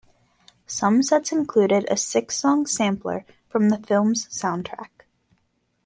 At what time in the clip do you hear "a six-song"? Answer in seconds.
1.87-2.65